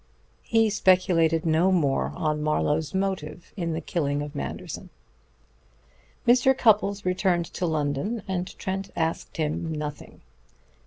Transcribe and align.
He 0.41 0.71
speculated 0.71 1.45
no 1.45 1.71
more 1.71 2.11
on 2.15 2.41
Marlowe's 2.41 2.91
motive 2.91 3.53
in 3.55 3.73
the 3.73 3.81
killing 3.81 4.23
of 4.23 4.33
Manderson. 4.33 4.89
Mr. 6.27 6.57
Cupples 6.57 7.05
returned 7.05 7.45
to 7.53 7.67
London, 7.67 8.23
and 8.27 8.57
Trent 8.57 8.89
asked 8.95 9.37
him 9.37 9.71
nothing. 9.71 10.21